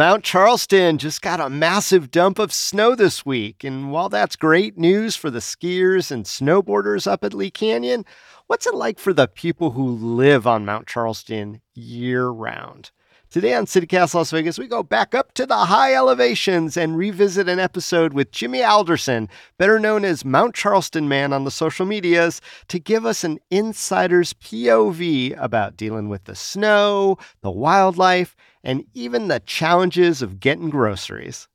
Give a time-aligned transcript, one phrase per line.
[0.00, 3.62] Mount Charleston just got a massive dump of snow this week.
[3.62, 8.06] And while that's great news for the skiers and snowboarders up at Lee Canyon,
[8.46, 12.92] what's it like for the people who live on Mount Charleston year round?
[13.28, 17.46] Today on CityCast Las Vegas, we go back up to the high elevations and revisit
[17.46, 19.28] an episode with Jimmy Alderson,
[19.58, 24.32] better known as Mount Charleston Man on the social medias, to give us an insider's
[24.32, 31.48] POV about dealing with the snow, the wildlife, and even the challenges of getting groceries.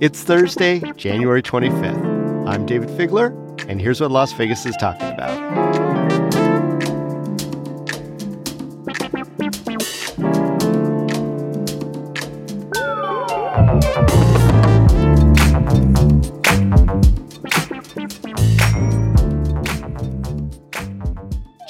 [0.00, 2.48] It's Thursday, January 25th.
[2.48, 3.30] I'm Dayvid Figler,
[3.68, 5.81] and here's what Las Vegas is talking about.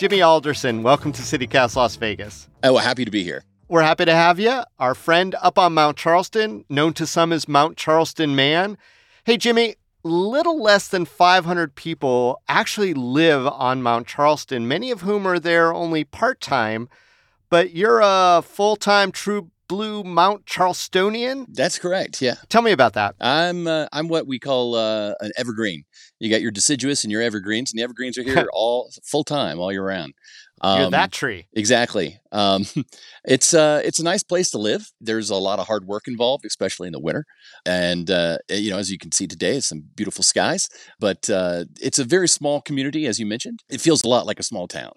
[0.03, 2.49] Jimmy Alderson, welcome to CityCast Las Vegas.
[2.65, 3.45] Oh, happy to be here.
[3.69, 4.63] We're happy to have you.
[4.81, 8.77] Our friend up on Mount Charleston, known to some as Mount Charleston Man.
[9.23, 15.25] Hey, Jimmy, little less than 500 people actually live on Mount Charleston, many of whom
[15.25, 16.89] are there only part time.
[17.49, 21.47] But you're a full time true blue Mount Charlestonian?
[21.49, 22.21] That's correct.
[22.21, 22.35] Yeah.
[22.51, 23.15] Tell me about that.
[23.21, 25.85] I'm uh, I'm what we call uh, an evergreen.
[26.21, 29.59] You got your deciduous and your evergreens, and the evergreens are here all full time,
[29.59, 30.13] all year round.
[30.61, 31.47] Um, You're that tree.
[31.55, 32.21] Exactly.
[32.33, 32.67] Um,
[33.25, 34.91] it's uh, it's a nice place to live.
[35.01, 37.25] There's a lot of hard work involved, especially in the winter.
[37.65, 40.69] And uh, you know, as you can see today, it's some beautiful skies.
[41.01, 43.61] But uh, it's a very small community, as you mentioned.
[43.71, 44.93] It feels a lot like a small town.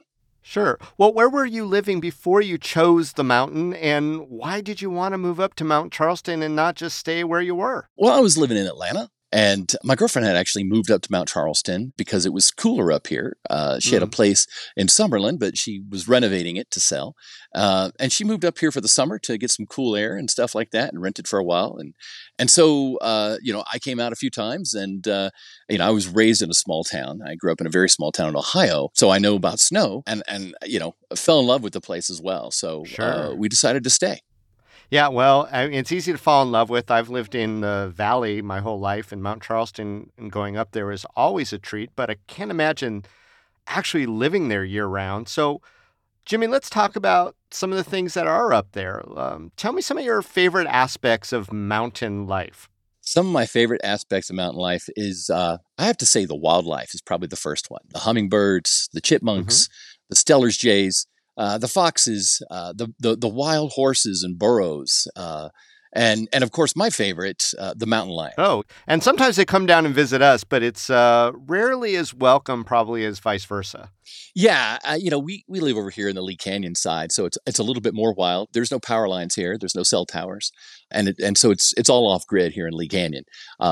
[0.47, 0.77] Sure.
[0.95, 5.13] Well, where were you living before you chose the mountain, and why did you want
[5.13, 7.89] to move up to Mount Charleston and not just stay where you were?
[7.97, 9.09] Well, I was living in Atlanta.
[9.31, 13.07] And my girlfriend had actually moved up to Mount Charleston because it was cooler up
[13.07, 13.35] here.
[13.49, 13.93] Uh, she mm.
[13.93, 14.11] had a mm.
[14.11, 17.15] place in Summerlin, but she was renovating it to sell.
[17.53, 20.29] Uh, and she moved up here for the summer to get some cool air and
[20.29, 21.75] stuff like that, and rented for a while.
[21.77, 21.95] And
[22.37, 25.31] and so uh, you know, I came out a few times, and uh,
[25.69, 27.21] you know, I was raised in a small town.
[27.25, 30.03] I grew up in a very small town in Ohio, so I know about snow,
[30.05, 32.51] and and you know, fell in love with the place as well.
[32.51, 33.35] So uh, sure.
[33.35, 34.21] we decided to stay.
[34.95, 36.89] Yeah, well, I mean, it's easy to fall in love with.
[36.89, 40.89] I've lived in the valley my whole life, and Mount Charleston and going up there
[40.89, 43.03] is always a treat, but I can't imagine
[43.67, 45.27] actually living there year round.
[45.27, 45.59] So,
[46.23, 49.03] Jimmy, let's talk about some of the things that are up there.
[49.19, 52.69] Um, tell me some of your favorite aspects of mountain life.
[53.01, 56.37] Some of my favorite aspects of mountain life is, uh, I have to say, the
[56.37, 57.81] wildlife is probably the first one.
[57.89, 60.05] The hummingbirds, the chipmunks, mm-hmm.
[60.11, 61.05] the Steller's jays
[61.37, 65.49] uh, the foxes, uh, the, the, the wild horses and burros, uh,
[65.97, 68.33] and and of course my favorite, uh, the mountain lion.
[68.37, 72.65] Oh, and sometimes they come down and visit us, but it's uh, rarely as welcome,
[72.65, 73.91] probably as vice versa.
[74.35, 77.37] Yeah, you know, we we live over here in the Lee Canyon side, so it's
[77.45, 78.49] it's a little bit more wild.
[78.51, 79.57] There's no power lines here.
[79.57, 80.51] There's no cell towers,
[80.91, 83.23] and it, and so it's it's all off grid here in Lee Canyon,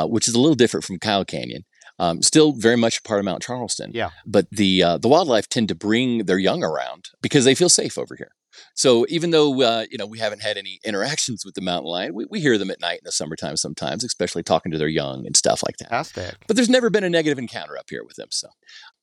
[0.05, 1.65] which is a little different from Kyle Canyon.
[1.99, 3.91] Um, still very much a part of Mount Charleston.
[3.93, 4.09] Yeah.
[4.25, 7.97] But the uh, the wildlife tend to bring their young around because they feel safe
[7.97, 8.31] over here.
[8.75, 12.13] So even though uh, you know we haven't had any interactions with the mountain lion,
[12.13, 15.25] we, we hear them at night in the summertime sometimes, especially talking to their young
[15.25, 15.89] and stuff like that.
[15.89, 16.35] Fantastic.
[16.47, 18.29] But there's never been a negative encounter up here with them.
[18.31, 18.49] So,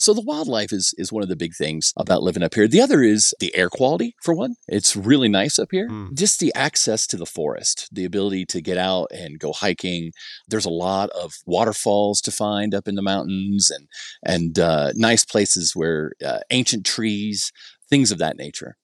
[0.00, 2.66] so the wildlife is is one of the big things about living up here.
[2.66, 4.14] The other is the air quality.
[4.22, 5.88] For one, it's really nice up here.
[5.88, 6.14] Mm.
[6.14, 10.12] Just the access to the forest, the ability to get out and go hiking.
[10.48, 13.86] There's a lot of waterfalls to find up in the mountains, and
[14.24, 17.52] and uh, nice places where uh, ancient trees,
[17.88, 18.76] things of that nature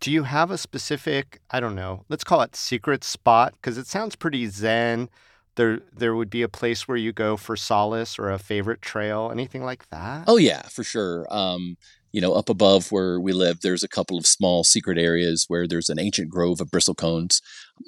[0.00, 3.54] do you have a specific, I don't know, let's call it secret spot?
[3.54, 5.08] Because it sounds pretty zen.
[5.56, 9.30] There, there would be a place where you go for solace or a favorite trail,
[9.30, 10.24] anything like that?
[10.26, 11.26] Oh, yeah, for sure.
[11.30, 11.76] Um,
[12.14, 15.66] you know, up above where we live, there's a couple of small secret areas where
[15.66, 17.40] there's an ancient grove of bristlecones,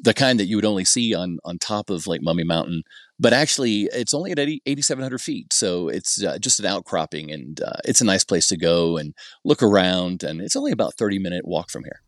[0.03, 2.83] the kind that you would only see on on top of like Mummy Mountain.
[3.21, 7.79] But actually, it's only at 8,700 feet, so it's uh, just an outcropping, and uh,
[7.85, 9.15] it's a nice place to go and
[9.45, 10.25] look around.
[10.25, 12.03] And it's only about 30 minute walk from here.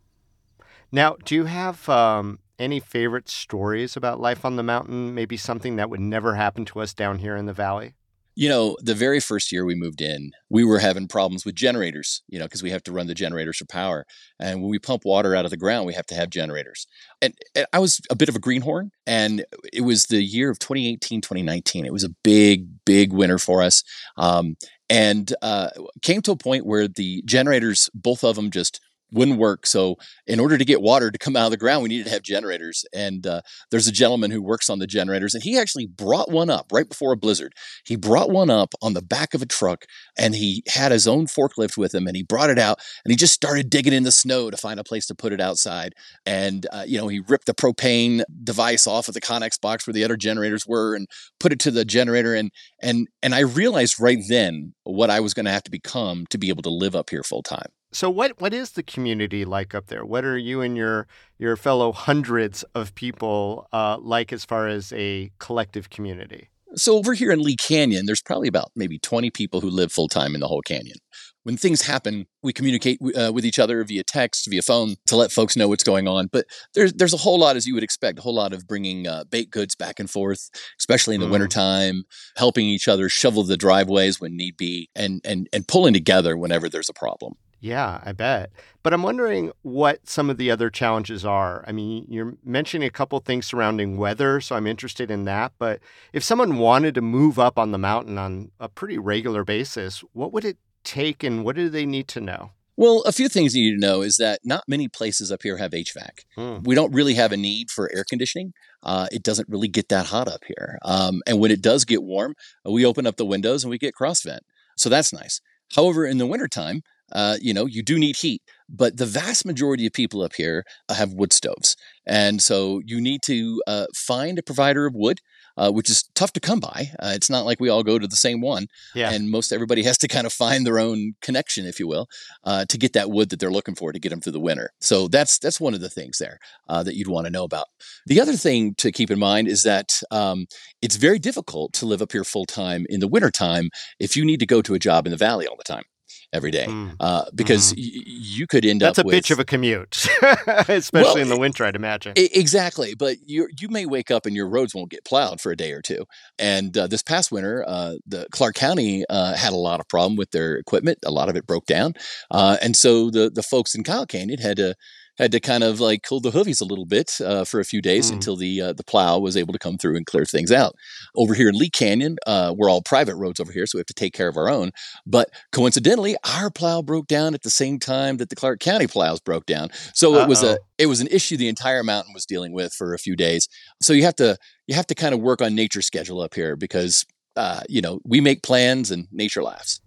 [0.91, 5.15] Now, do you have um, any favorite stories about life on the mountain?
[5.15, 7.95] Maybe something that would never happen to us down here in the valley?
[8.35, 12.23] You know, the very first year we moved in, we were having problems with generators,
[12.29, 14.07] you know, because we have to run the generators for power.
[14.39, 16.87] And when we pump water out of the ground, we have to have generators.
[17.21, 20.61] And, and I was a bit of a greenhorn, and it was the year of
[20.61, 21.85] 2018, 2019.
[21.85, 23.83] It was a big, big winter for us.
[24.17, 24.55] Um,
[24.89, 25.71] and uh,
[26.03, 28.81] came to a point where the generators, both of them just
[29.13, 29.67] wouldn't work.
[29.67, 29.97] So
[30.27, 32.23] in order to get water to come out of the ground, we needed to have
[32.23, 32.85] generators.
[32.93, 36.51] And uh, there's a gentleman who works on the generators, and he actually brought one
[36.51, 37.55] up right before a blizzard.
[37.85, 41.27] He brought one up on the back of a truck, and he had his own
[41.27, 44.13] forklift with him, and he brought it out, and he just started digging in the
[44.13, 45.95] snow to find a place to put it outside.
[46.27, 49.95] And uh, you know, he ripped the propane device off of the Connex box where
[49.95, 51.07] the other generators were, and
[51.41, 52.35] put it to the generator.
[52.35, 52.51] And
[52.83, 56.39] and and I realized right then what I was going to have to become to
[56.39, 57.69] be able to live up here full time.
[57.91, 60.05] So what what is the community like up there?
[60.05, 61.07] What are you and your
[61.39, 66.51] your fellow hundreds of people uh, like as far as a collective community?
[66.75, 70.09] So over here in Lee Canyon, there's probably about maybe 20 people who live full
[70.09, 70.99] time in the whole canyon.
[71.45, 75.33] When things happen, we communicate uh, with each other via text, via phone to let
[75.33, 76.27] folks know what's going on.
[76.31, 76.45] But
[76.75, 79.25] there's there's a whole lot, as you would expect, a whole lot of bringing uh,
[79.25, 81.31] baked goods back and forth, especially in the mm.
[81.33, 82.05] wintertime,
[82.37, 86.69] helping each other shovel the driveways when need be, and and and pulling together whenever
[86.69, 87.35] there's a problem.
[87.61, 88.51] Yeah, I bet.
[88.83, 91.65] But I'm wondering what some of the other challenges are.
[91.67, 95.53] I mean, you're mentioning a couple things surrounding weather, so I'm interested in that.
[95.59, 95.81] But
[96.13, 100.33] if someone wanted to move up on the mountain on a pretty regular basis, what
[100.33, 102.53] would it take and what do they need to know?
[102.77, 105.57] Well, a few things you need to know is that not many places up here
[105.57, 106.21] have HVAC.
[106.37, 106.63] Hmm.
[106.63, 108.53] We don't really have a need for air conditioning.
[108.85, 110.79] Uh, it doesn't really get that hot up here.
[110.83, 113.95] Um, and when it does get warm, we open up the windows and we get
[113.95, 114.45] cross vent.
[114.77, 115.41] So that's nice.
[115.75, 116.83] However, in the wintertime,
[117.13, 120.65] uh, you know, you do need heat, but the vast majority of people up here
[120.89, 121.77] uh, have wood stoves.
[122.07, 125.21] And so you need to uh, find a provider of wood.
[125.57, 126.93] Uh, which is tough to come by.
[127.01, 129.11] Uh, it's not like we all go to the same one, yeah.
[129.11, 132.07] and most everybody has to kind of find their own connection, if you will,
[132.45, 134.71] uh, to get that wood that they're looking for to get them through the winter.
[134.81, 136.39] So that's that's one of the things there
[136.69, 137.67] uh, that you'd want to know about.
[138.07, 140.47] The other thing to keep in mind is that um,
[140.81, 144.39] it's very difficult to live up here full time in the wintertime if you need
[144.39, 145.87] to go to a job in the valley all the time
[146.33, 146.95] every day mm.
[147.01, 147.77] uh, because mm.
[147.79, 149.07] y- you could end That's up.
[149.07, 150.07] That's a bitch of a commute,
[150.69, 152.13] especially well, in the winter, I'd imagine.
[152.17, 155.57] exactly, but you you may wake up and your roads won't get plowed for a
[155.57, 156.05] day or two.
[156.39, 160.17] And uh, this past winter, uh, the Clark County uh, had a lot of problem
[160.17, 160.99] with their equipment.
[161.05, 161.95] A lot of it broke down,
[162.31, 164.75] uh, and so the the folks in Kyle Canyon had to
[165.19, 167.83] had to kind of like cool the hoovies a little bit uh, for a few
[167.83, 168.15] days mm.
[168.15, 170.75] until the uh, the plow was able to come through and clear things out.
[171.17, 173.87] Over here in Lee Canyon, uh, we're all private roads over here, so we have
[173.87, 174.71] to take care of our own.
[175.07, 179.21] But coincidentally, our plow broke down at the same time that the Clark County plows
[179.21, 179.71] broke down.
[179.95, 180.23] So Uh-oh.
[180.23, 182.99] it was a it was an issue the entire mountain was dealing with for a
[182.99, 183.49] few days.
[183.83, 184.37] So you have to
[184.67, 187.05] you have to kind of work on nature schedule up here because
[187.37, 189.81] uh, you know we make plans and nature laughs.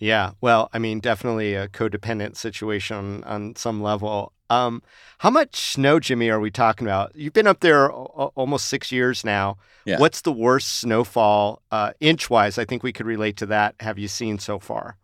[0.00, 4.32] Yeah, well, I mean, definitely a codependent situation on some level.
[4.50, 4.82] Um,
[5.18, 7.14] how much snow, Jimmy, are we talking about?
[7.14, 9.58] You've been up there o- almost six years now.
[9.84, 9.98] Yeah.
[9.98, 12.58] What's the worst snowfall, uh, inch wise?
[12.58, 13.74] I think we could relate to that.
[13.80, 14.96] Have you seen so far?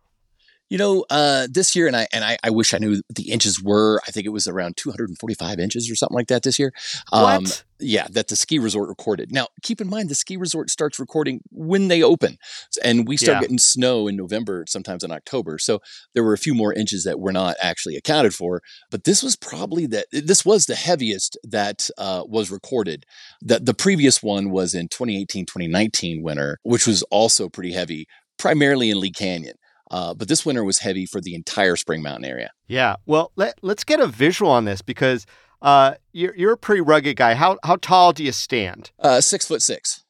[0.69, 3.61] You know, uh, this year, and I and I, I, wish I knew the inches
[3.61, 4.01] were.
[4.07, 6.73] I think it was around 245 inches or something like that this year.
[7.13, 7.63] Um, what?
[7.79, 9.31] Yeah, that the ski resort recorded.
[9.31, 12.37] Now, keep in mind the ski resort starts recording when they open,
[12.83, 13.41] and we start yeah.
[13.41, 15.59] getting snow in November, sometimes in October.
[15.59, 15.81] So
[16.13, 18.61] there were a few more inches that were not actually accounted for.
[18.89, 20.07] But this was probably that.
[20.11, 23.05] This was the heaviest that uh, was recorded.
[23.41, 28.07] That the previous one was in 2018, 2019 winter, which was also pretty heavy,
[28.39, 29.57] primarily in Lee Canyon.
[29.91, 32.51] Uh, but this winter was heavy for the entire Spring Mountain area.
[32.67, 32.95] Yeah.
[33.05, 35.25] Well, let, let's get a visual on this because
[35.61, 37.35] uh, you're, you're a pretty rugged guy.
[37.35, 38.91] How, how tall do you stand?
[38.99, 40.03] Uh, six foot six.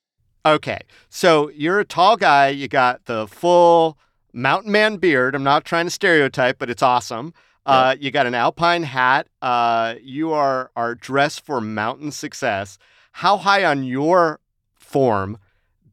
[0.45, 0.80] Okay.
[1.10, 2.50] So you're a tall guy.
[2.50, 3.98] You got the full
[4.33, 5.36] mountain man beard.
[5.36, 7.34] I'm not trying to stereotype, but it's awesome.
[7.65, 9.27] Uh, you got an alpine hat.
[9.41, 12.77] Uh, you are are dressed for mountain success.
[13.12, 14.39] How high on your
[14.75, 15.39] form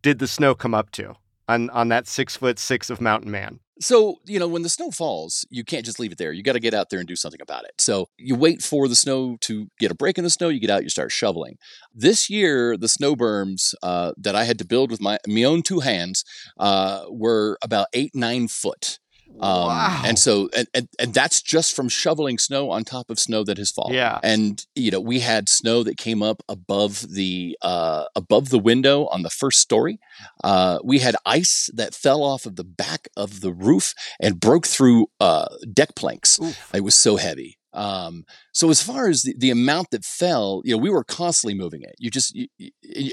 [0.03, 1.15] did the snow come up to
[1.49, 3.59] on on that six foot six of mountain man?
[3.81, 6.33] So, you know, when the snow falls, you can't just leave it there.
[6.33, 7.73] You got to get out there and do something about it.
[7.79, 10.71] So, you wait for the snow to get a break in the snow, you get
[10.71, 11.57] out, you start shoveling.
[11.95, 15.62] This year, the snow berms uh, that I had to build with my, my own
[15.62, 16.25] two hands
[16.59, 18.99] uh, were about eight, nine foot.
[19.41, 20.03] Um, wow.
[20.05, 23.59] And so, and, and, and that's just from shoveling snow on top of snow that
[23.59, 23.95] has fallen.
[23.95, 24.21] Yeah.
[24.23, 29.07] And, you know, we had snow that came up above the, uh, above the window
[29.07, 29.99] on the first story.
[30.45, 34.67] Uh, we had ice that fell off of the back of the roof and broke
[34.67, 36.41] through, uh, deck planks.
[36.41, 36.71] Oof.
[36.73, 37.59] It was so heavy.
[37.73, 41.55] Um, so as far as the, the amount that fell, you know, we were constantly
[41.55, 41.95] moving it.
[41.99, 42.49] You just, you,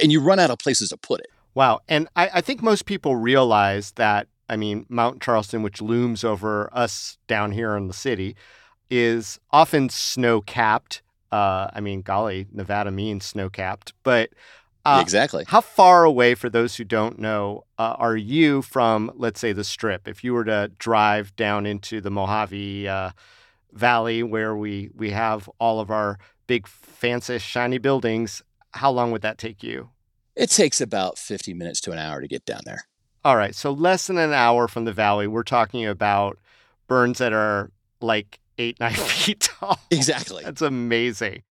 [0.02, 1.28] and you run out of places to put it.
[1.56, 1.80] Wow.
[1.88, 6.70] And I, I think most people realize that I mean, Mount Charleston, which looms over
[6.74, 8.36] us down here in the city,
[8.89, 11.01] is often snow capped.
[11.32, 13.94] Uh, I mean, golly, Nevada means snow capped.
[14.03, 14.32] But
[14.86, 15.46] uh, exactly.
[15.48, 19.63] How far away, for those who don't know, uh, are you from, let's say, the
[19.63, 20.08] Strip?
[20.08, 23.12] If you were to drive down into the Mojave uh,
[23.72, 28.41] valley where we we have all of our big fancy shiny buildings,
[28.74, 29.89] how long would that take you?
[30.36, 32.86] It takes about 50 minutes to an hour to get down there.
[33.26, 35.28] All right, so less than an hour from the valley.
[35.28, 36.38] We're talking about
[36.88, 39.78] berms that are like eight, nine feet tall.
[39.92, 40.44] Exactly.
[40.44, 41.44] That's amazing.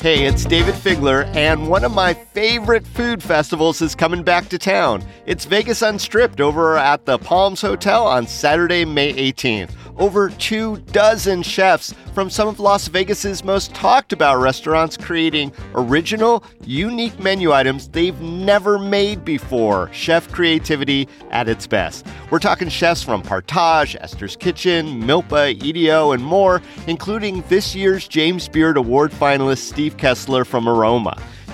[0.00, 4.58] Hey, it's Dayvid Figler, and one of my favorite food festivals is coming back to
[4.58, 5.02] town.
[5.26, 9.72] It's Vegas Unstripped over at the Palms Hotel on Saturday, May 18th.
[9.98, 16.44] Over two dozen chefs from some of Las Vegas's most talked about restaurants creating original,
[16.64, 19.90] unique menu items they've never made before.
[19.92, 22.06] Chef creativity at its best.
[22.30, 28.48] We're talking chefs from Partage, Esther's Kitchen, Milpa, EDO, and more, including this year's James
[28.48, 31.16] Beard Award finalist Steve Kessler from Aroma.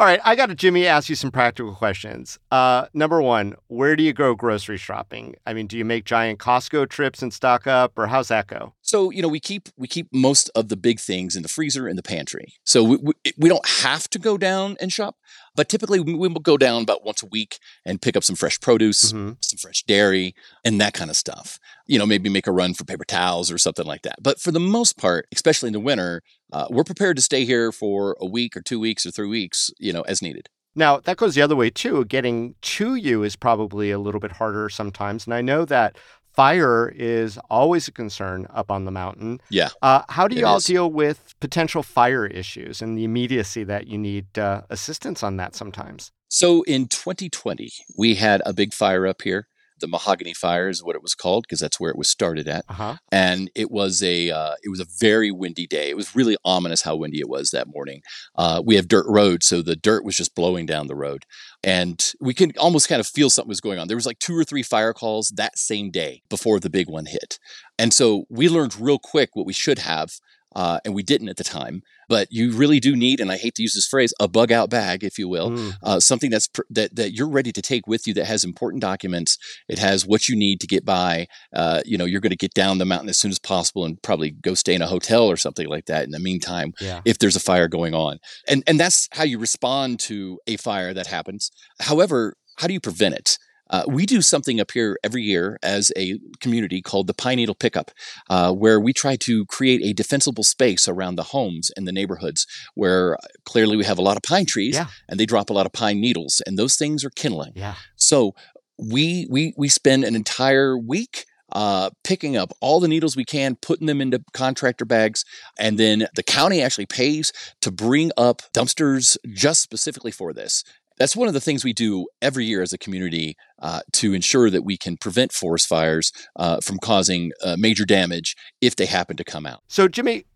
[0.00, 2.38] All right, I got to Jimmy ask you some practical questions.
[2.50, 5.34] Uh, number one, where do you go grocery shopping?
[5.44, 8.72] I mean, do you make giant Costco trips and stock up, or how's that go?
[8.90, 11.88] So you know, we keep we keep most of the big things in the freezer
[11.88, 12.54] in the pantry.
[12.64, 15.14] So we, we, we don't have to go down and shop,
[15.54, 18.58] but typically we, will go down about once a week and pick up some fresh
[18.58, 19.34] produce, mm-hmm.
[19.42, 21.60] some fresh dairy, and that kind of stuff.
[21.86, 24.16] You know, maybe make a run for paper towels or something like that.
[24.20, 27.70] But for the most part, especially in the winter, uh, we're prepared to stay here
[27.70, 30.48] for a week or two weeks or three weeks, you know, as needed.
[30.74, 32.04] Now, that goes the other way too.
[32.04, 35.26] Getting to you is probably a little bit harder sometimes.
[35.26, 35.96] And I know that
[36.32, 39.40] fire is always a concern up on the mountain.
[39.50, 39.68] Yeah.
[39.82, 40.64] Uh, how do you all is.
[40.64, 45.54] deal with potential fire issues and the immediacy that you need uh, assistance on that
[45.54, 46.12] sometimes?
[46.28, 49.48] So in 2020, we had a big fire up here
[49.80, 52.64] the Mahogany Fire is what it was called because that's where it was started at.
[52.68, 52.96] Uh-huh.
[53.10, 55.90] And it was a uh, it was a very windy day.
[55.90, 58.02] It was really ominous how windy it was that morning.
[58.36, 61.24] Uh, we have dirt roads, so the dirt was just blowing down the road,
[61.62, 63.88] and we can almost kind of feel something was going on.
[63.88, 67.06] There was like two or three fire calls that same day before the big one
[67.06, 67.38] hit,
[67.78, 70.10] and so we learned real quick what we should have
[70.54, 71.82] uh, and we didn't at the time.
[72.08, 74.68] But you really do need, and I hate to use this phrase, a bug out
[74.68, 75.74] bag, if you will, mm.
[75.82, 78.80] uh, something that's pr- that that you're ready to take with you that has important
[78.82, 79.38] documents.
[79.68, 81.28] It has what you need to get by.
[81.54, 84.02] Uh, you know, you're going to get down the mountain as soon as possible and
[84.02, 86.04] probably go stay in a hotel or something like that.
[86.04, 87.00] In the meantime, yeah.
[87.04, 90.92] if there's a fire going on, and and that's how you respond to a fire
[90.92, 91.52] that happens.
[91.78, 93.38] However, how do you prevent it?
[93.70, 97.54] Uh, we do something up here every year as a community called the Pine Needle
[97.54, 97.90] Pickup,
[98.28, 102.46] uh, where we try to create a defensible space around the homes and the neighborhoods
[102.74, 104.86] where uh, clearly we have a lot of pine trees yeah.
[105.08, 107.52] and they drop a lot of pine needles, and those things are kindling.
[107.54, 107.74] Yeah.
[107.96, 108.34] So
[108.78, 113.56] we we we spend an entire week uh, picking up all the needles we can,
[113.56, 115.24] putting them into contractor bags,
[115.58, 120.64] and then the county actually pays to bring up dumpsters just specifically for this
[121.00, 124.50] that's one of the things we do every year as a community uh, to ensure
[124.50, 129.16] that we can prevent forest fires uh, from causing uh, major damage if they happen
[129.16, 129.62] to come out.
[129.66, 130.26] So, Jimmy,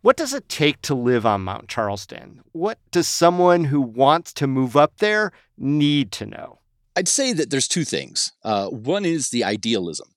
[0.00, 2.40] what does it take to live on Mount Charleston?
[2.52, 6.60] What does someone who wants to move up there need to know?
[6.96, 8.32] I'd say that there's two things.
[8.42, 10.08] Uh, one is the idealism.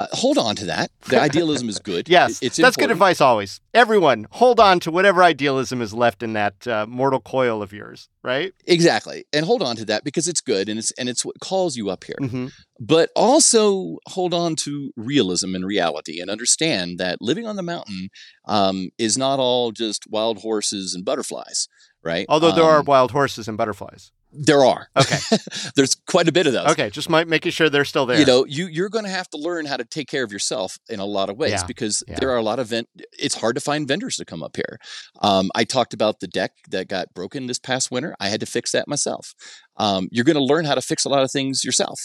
[0.00, 0.90] Uh, hold on to that.
[1.08, 2.08] The idealism is good.
[2.08, 3.60] yes, it's that's good advice always.
[3.74, 8.08] Everyone, hold on to whatever idealism is left in that uh, mortal coil of yours,
[8.24, 8.54] right?
[8.64, 11.76] Exactly, and hold on to that because it's good and it's and it's what calls
[11.76, 12.16] you up here.
[12.18, 12.46] Mm-hmm.
[12.80, 18.08] But also hold on to realism and reality, and understand that living on the mountain
[18.46, 21.68] um, is not all just wild horses and butterflies,
[22.02, 22.24] right?
[22.26, 24.12] Although there um, are wild horses and butterflies.
[24.32, 24.88] There are.
[24.96, 25.18] Okay.
[25.76, 26.68] There's quite a bit of those.
[26.68, 28.18] Okay, just might making sure they're still there.
[28.18, 30.78] You know, you you're going to have to learn how to take care of yourself
[30.88, 31.66] in a lot of ways yeah.
[31.66, 32.16] because yeah.
[32.20, 32.88] there are a lot of vent.
[33.18, 34.78] It's hard to find vendors to come up here.
[35.20, 38.14] Um, I talked about the deck that got broken this past winter.
[38.20, 39.34] I had to fix that myself.
[39.76, 41.98] Um, you're going to learn how to fix a lot of things yourself.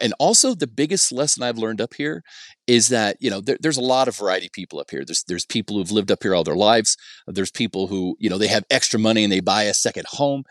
[0.00, 2.22] And also, the biggest lesson I've learned up here
[2.66, 5.04] is that you know there, there's a lot of variety of people up here.
[5.04, 6.96] There's there's people who've lived up here all their lives.
[7.28, 10.42] There's people who you know they have extra money and they buy a second home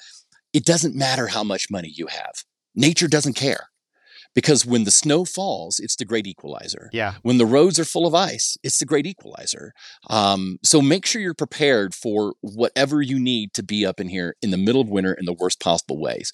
[0.54, 2.44] it doesn't matter how much money you have.
[2.76, 3.68] Nature doesn't care
[4.36, 6.90] because when the snow falls, it's the great equalizer.
[6.94, 7.16] Yeah.
[7.24, 9.74] When the roads are full of ice, it's the great equalizer.
[10.10, 14.36] Um, so make sure you're prepared for whatever you need to be up in here
[14.42, 16.32] in the middle of winter in the worst possible ways.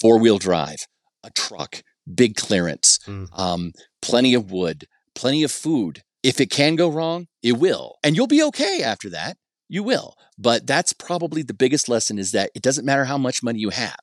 [0.00, 0.86] Four wheel drive,
[1.22, 1.82] a truck,
[2.14, 3.28] big clearance, Mm.
[3.38, 6.02] um, plenty of wood, plenty of food.
[6.22, 7.96] If it can go wrong, it will.
[8.02, 9.36] And you'll be okay after that.
[9.74, 10.14] You will.
[10.38, 13.70] But that's probably the biggest lesson is that it doesn't matter how much money you
[13.70, 13.98] have.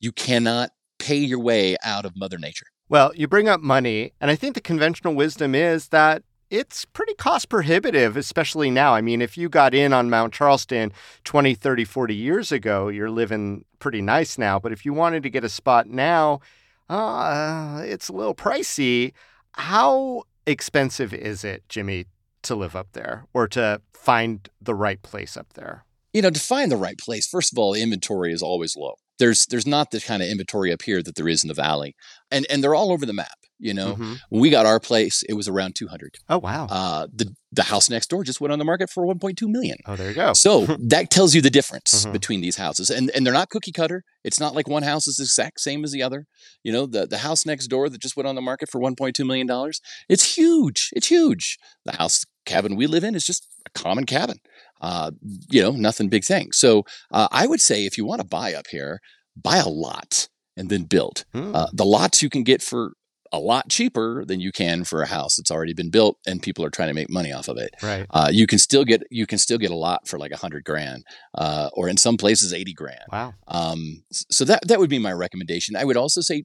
[0.00, 2.66] You cannot pay your way out of Mother Nature.
[2.88, 7.14] Well, you bring up money, and I think the conventional wisdom is that it's pretty
[7.14, 8.96] cost prohibitive, especially now.
[8.96, 13.08] I mean, if you got in on Mount Charleston 20, 30, 40 years ago, you're
[13.08, 14.58] living pretty nice now.
[14.58, 16.40] But if you wanted to get a spot now,
[16.88, 19.12] uh, it's a little pricey.
[19.52, 22.06] How expensive is it, Jimmy,
[22.42, 25.84] to live up there or to find the right place up there?
[26.12, 28.94] You know, to find the right place, first of all, inventory is always low.
[29.18, 31.94] There's there's not the kind of inventory up here that there is in the valley.
[32.30, 33.94] And and they're all over the map, you know.
[33.94, 34.18] Mhm.
[34.28, 36.16] When we got our place, it was around 200.
[36.28, 36.66] Oh, wow.
[36.66, 39.76] Uh, the the house next door just went on the market for 1.2 million.
[39.86, 40.32] oh, there you go.
[40.32, 42.12] So that tells you the difference Mhm.
[42.12, 44.04] between these houses, and and they're not cookie cutter.
[44.24, 46.26] It's not like one house is the exact same as the other.
[46.64, 49.24] You know, the the house next door that just went on the market for 1.2
[49.26, 49.80] million dollars.
[50.08, 50.90] It's huge.
[50.96, 51.58] It's huge.
[51.84, 54.38] The house cabin we live in is just a common cabin.
[54.80, 55.10] Uh,
[55.48, 56.48] you know, nothing big thing.
[56.52, 58.98] So uh, I would say if you want to buy up here,
[59.36, 61.24] buy a lot and then build.
[61.32, 61.54] Hmm.
[61.54, 62.92] Uh, the lots you can get for
[63.32, 66.64] a lot cheaper than you can for a house that's already been built and people
[66.64, 67.74] are trying to make money off of it.
[67.82, 68.06] right.
[68.10, 70.64] Uh, you can still get you can still get a lot for like a hundred
[70.64, 73.00] grand, uh, or in some places eighty grand.
[73.10, 73.34] Wow.
[73.48, 75.76] Um, so that that would be my recommendation.
[75.76, 76.44] I would also say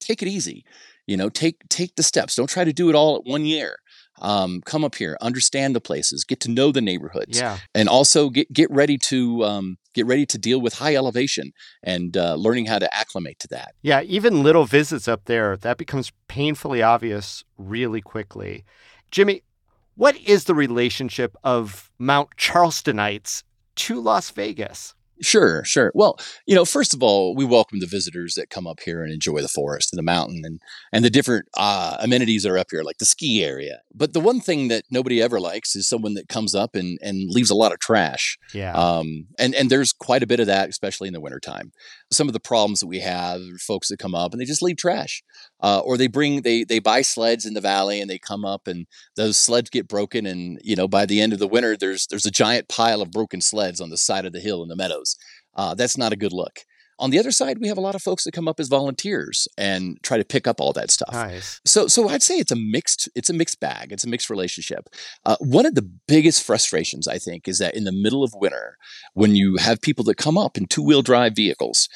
[0.00, 0.64] take it easy.
[1.06, 2.34] You know, take take the steps.
[2.34, 3.76] Don't try to do it all at one year.
[4.22, 7.58] Um, come up here, understand the places, get to know the neighborhoods, Yeah.
[7.74, 12.16] and also get get ready to um, get ready to deal with high elevation and
[12.16, 13.74] uh, learning how to acclimate to that.
[13.82, 18.64] Yeah, even little visits up there, that becomes painfully obvious really quickly.
[19.10, 19.42] Jimmy,
[19.96, 23.44] what is the relationship of Mount Charlestonites
[23.76, 24.94] to Las Vegas?
[25.22, 25.92] Sure, sure.
[25.94, 29.12] Well, you know, first of all, we welcome the visitors that come up here and
[29.12, 30.60] enjoy the forest and the mountain and
[30.92, 33.80] and the different uh, amenities that are up here, like the ski area.
[33.96, 37.30] But the one thing that nobody ever likes is someone that comes up and and
[37.30, 38.36] leaves a lot of trash.
[38.52, 38.72] Yeah.
[38.72, 41.72] Um, and and there's quite a bit of that, especially in the wintertime.
[42.10, 44.62] Some of the problems that we have, are folks that come up and they just
[44.62, 45.22] leave trash,
[45.60, 48.66] uh, or they bring they they buy sleds in the valley and they come up
[48.66, 52.06] and those sleds get broken, and you know by the end of the winter, there's
[52.08, 54.76] there's a giant pile of broken sleds on the side of the hill in the
[54.76, 55.16] meadows.
[55.54, 56.60] Uh, that's not a good look.
[56.98, 59.48] On the other side, we have a lot of folks that come up as volunteers
[59.58, 61.12] and try to pick up all that stuff.
[61.12, 61.60] nice.
[61.64, 63.92] So, so I'd say it's a mixed, it's a mixed bag.
[63.92, 64.88] It's a mixed relationship.
[65.24, 68.76] Uh, one of the biggest frustrations, I think, is that in the middle of winter,
[69.14, 71.88] when you have people that come up in two wheel drive vehicles,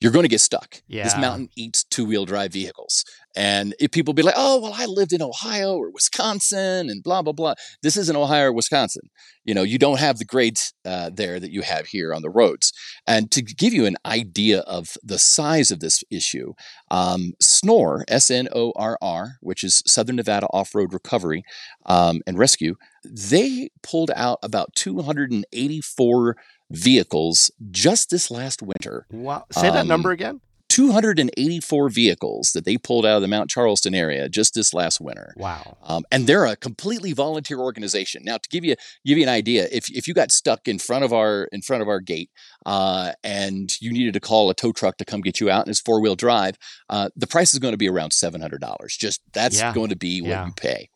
[0.00, 0.82] you're going to get stuck.
[1.04, 3.04] This mountain eats two wheel drive vehicles.
[3.36, 7.22] And if people be like, oh, well, I lived in Ohio or Wisconsin and blah,
[7.22, 7.54] blah, blah.
[7.82, 9.10] This isn't Ohio or Wisconsin.
[9.44, 12.30] You know, you don't have the grades uh, there that you have here on the
[12.30, 12.72] roads.
[13.06, 16.54] And to give you an idea of the size of this issue,
[16.90, 21.44] um, SNORR, S N O R R, which is Southern Nevada Off Road Recovery
[21.86, 26.36] um, and Rescue, they pulled out about 284
[26.70, 29.06] vehicles just this last winter.
[29.10, 29.44] Wow.
[29.52, 30.40] Say that Um, number again.
[30.74, 35.32] 284 vehicles that they pulled out of the Mount Charleston area just this last winter.
[35.36, 35.76] Wow.
[35.84, 38.22] Um, and they're a completely volunteer organization.
[38.24, 38.74] Now, to give you
[39.06, 41.80] give you an idea, if if you got stuck in front of our in front
[41.82, 42.30] of our gate
[42.66, 45.70] uh, and you needed to call a tow truck to come get you out, and
[45.70, 46.56] it's four wheel drive,
[46.90, 48.96] uh, the price is going to be around seven hundred dollars.
[48.96, 49.72] Just that's Yeah.
[49.72, 50.46] going to be what Yeah.
[50.46, 50.88] you pay,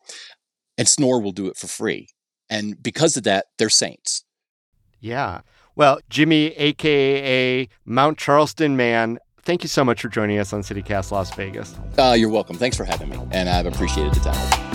[0.77, 2.09] and Snore will do it for free.
[2.49, 4.25] And because of that, they're saints.
[4.99, 5.41] Yeah.
[5.75, 11.11] Well, Jimmy, aka Mount Charleston man, thank you so much for joining us on CityCast
[11.11, 11.75] Las Vegas.
[11.97, 12.57] Uh, you're welcome.
[12.57, 14.69] Thanks for having me, and I've appreciated the time.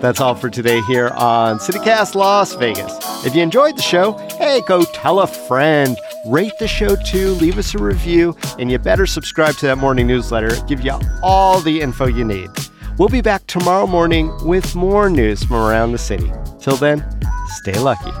[0.00, 2.98] That's all for today here on CityCast Las Vegas.
[3.26, 5.94] If you enjoyed the show, hey, go tell a friend.
[6.26, 10.06] Rate the show too, leave us a review, and you better subscribe to that morning
[10.06, 10.54] newsletter.
[10.66, 12.50] Give you all the info you need.
[12.98, 16.30] We'll be back tomorrow morning with more news from around the city.
[16.60, 17.02] Till then,
[17.46, 18.12] stay lucky.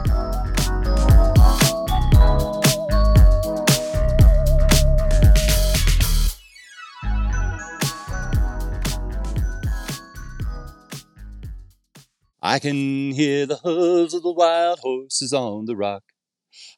[12.42, 16.02] I can hear the hooves of the wild horses on the rock.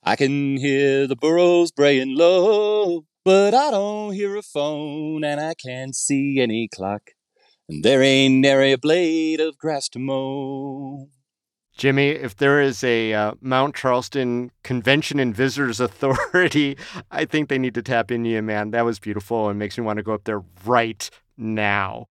[0.05, 3.05] I can hear the burros braying low.
[3.25, 7.11] But I don't hear a phone and I can't see any clock.
[7.69, 11.09] And there ain't nary a blade of grass to mow.
[11.77, 16.77] Jimmy, if there is a uh, Mount Charleston Convention and Visitors Authority,
[17.11, 18.73] I think they need to tap into you, man.
[18.73, 22.09] That was beautiful and makes me want to go up there right now.